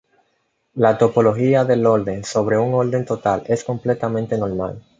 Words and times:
La 0.73 0.97
topología 0.97 1.63
del 1.63 1.85
orden 1.85 2.23
sobre 2.23 2.57
un 2.57 2.73
orden 2.73 3.05
total 3.05 3.43
es 3.47 3.63
completamente 3.63 4.35
normal. 4.35 4.83